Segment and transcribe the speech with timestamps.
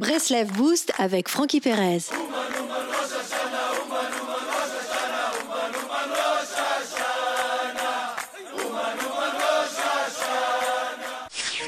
[0.00, 1.98] Breslev Boost avec Frankie Perez.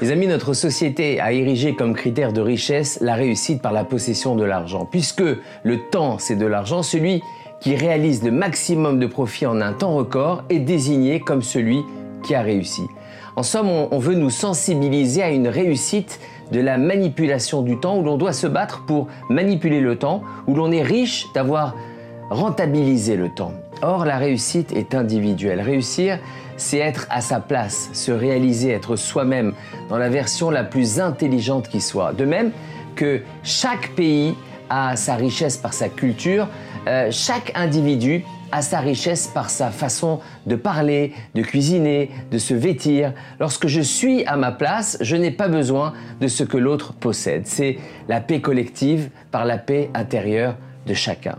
[0.00, 4.36] Les amis, notre société a érigé comme critère de richesse la réussite par la possession
[4.36, 4.88] de l'argent.
[4.90, 5.20] Puisque
[5.62, 7.20] le temps, c'est de l'argent, celui
[7.60, 11.82] qui réalise le maximum de profit en un temps record est désigné comme celui
[12.22, 12.84] qui a réussi.
[13.36, 16.20] En somme, on, veut nous sensibiliser à une réussite
[16.54, 20.54] de la manipulation du temps où l'on doit se battre pour manipuler le temps, où
[20.54, 21.74] l'on est riche d'avoir
[22.30, 23.52] rentabilisé le temps.
[23.82, 25.60] Or, la réussite est individuelle.
[25.60, 26.20] Réussir,
[26.56, 29.52] c'est être à sa place, se réaliser, être soi-même
[29.88, 32.12] dans la version la plus intelligente qui soit.
[32.12, 32.52] De même
[32.94, 34.34] que chaque pays
[34.70, 36.46] a sa richesse par sa culture,
[36.86, 42.54] euh, chaque individu a sa richesse par sa façon de parler, de cuisiner, de se
[42.54, 43.12] vêtir.
[43.40, 47.48] Lorsque je suis à ma place, je n'ai pas besoin de ce que l'autre possède.
[47.48, 47.78] C'est
[48.08, 50.54] la paix collective par la paix intérieure
[50.86, 51.38] de chacun.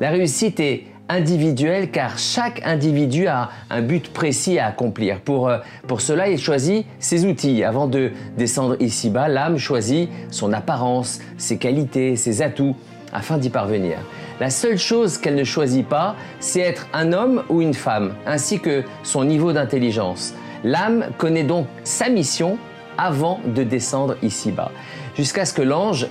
[0.00, 5.20] La réussite est individuelle car chaque individu a un but précis à accomplir.
[5.20, 5.58] Pour, euh,
[5.88, 7.64] pour cela, il choisit ses outils.
[7.64, 12.76] Avant de descendre ici-bas, l'âme choisit son apparence, ses qualités, ses atouts
[13.12, 13.98] afin d'y parvenir.
[14.40, 18.60] La seule chose qu'elle ne choisit pas, c'est être un homme ou une femme, ainsi
[18.60, 20.34] que son niveau d'intelligence.
[20.64, 22.58] L'âme connaît donc sa mission
[22.98, 24.70] avant de descendre ici-bas,
[25.16, 26.06] jusqu'à ce que l'ange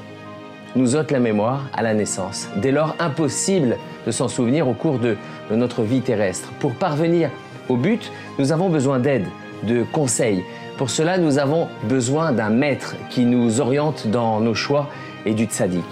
[0.75, 2.47] nous ôte la mémoire à la naissance.
[2.57, 5.17] Dès lors, impossible de s'en souvenir au cours de,
[5.51, 6.49] notre vie terrestre.
[6.59, 7.29] Pour parvenir
[7.67, 9.25] au but, nous avons besoin d'aide,
[9.63, 10.43] de conseils.
[10.77, 14.87] Pour cela, nous avons besoin d'un maître qui nous oriente dans nos choix
[15.25, 15.83] et du tzaddik.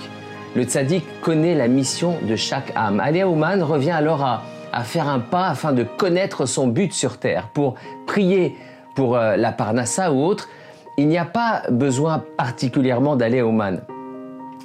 [0.56, 3.00] Le tzaddik connaît la mission de chaque âme.
[3.00, 7.50] Alia Ouman revient alors à, faire un pas afin de connaître son but sur terre.
[7.54, 7.76] Pour
[8.08, 8.56] prier
[8.96, 10.50] pour euh, la Parnassa ou autre,
[10.98, 13.82] il n'y a pas besoin particulièrement d'aller Ouman.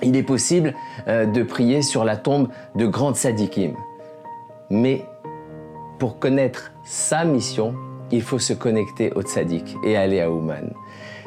[0.03, 0.75] Il est possible
[1.07, 3.75] euh, de prier sur la tombe de grands tzaddikim.
[4.71, 5.05] Mais
[5.99, 7.75] pour connaître sa mission,
[8.11, 10.73] il faut se connecter au tzaddik et aller à Ouman.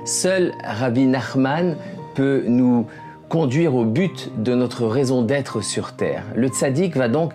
[0.03, 1.75] Seul Rabbi Nachman
[2.15, 2.87] peut nous
[3.29, 6.23] conduire au but de notre raison d'être sur Terre.
[6.35, 7.33] Le tzaddik va donc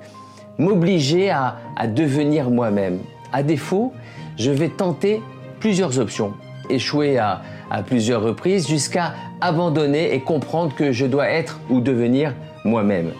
[0.58, 2.98] m'obliger à, devenir moi-même.
[3.32, 3.92] À défaut,
[4.36, 5.22] je vais tenter
[5.60, 6.34] plusieurs options,
[6.70, 7.42] échouer à,
[7.86, 13.12] plusieurs reprises jusqu'à abandonner et comprendre que je dois être ou devenir moi-même.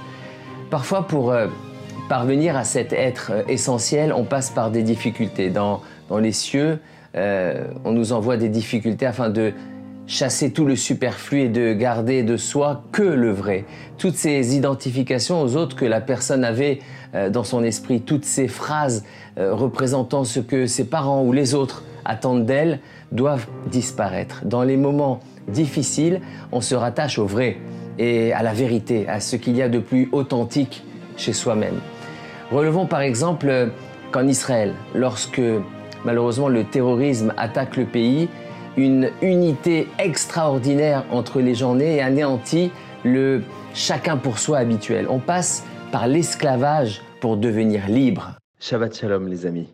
[0.71, 1.49] Parfois, pour euh,
[2.09, 5.49] parvenir à cet être euh, essentiel, on passe par des difficultés.
[5.51, 5.81] Dans,
[6.21, 6.79] les cieux,
[7.17, 9.53] euh, on nous envoie des difficultés afin de
[10.07, 13.65] chasser tout le superflu et de garder de soi que le vrai.
[13.99, 16.81] Toutes ces identifications aux autres que la personne avait
[17.15, 19.05] euh, dans son esprit, toutes ces phrases
[19.39, 22.81] euh, représentant ce que ses parents ou les autres attendent d'elle,
[23.13, 24.43] doivent disparaître.
[24.45, 26.21] Dans les moments difficiles,
[26.51, 27.59] on se rattache au vrai
[27.99, 30.83] et à la vérité, à ce qu'il y a de plus authentique
[31.17, 31.79] chez soi-même.
[32.51, 33.69] Relevons par exemple euh,
[34.11, 35.41] qu'en Israël, lorsque
[36.05, 38.29] malheureusement le terrorisme attaque le pays,
[38.77, 42.71] une unité extraordinaire entre les gens nés et anéantit
[43.05, 43.43] le
[43.75, 45.07] chacun pour soi habituel.
[45.09, 48.37] On passe par l'esclavage pour devenir libre.
[48.61, 49.69] Shabbat Shalom les amis.